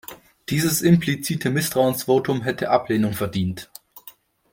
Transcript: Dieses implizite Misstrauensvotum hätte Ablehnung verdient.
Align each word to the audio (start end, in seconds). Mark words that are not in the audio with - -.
Dieses 0.49 0.81
implizite 0.81 1.51
Misstrauensvotum 1.51 2.41
hätte 2.41 2.71
Ablehnung 2.71 3.13
verdient. 3.13 3.69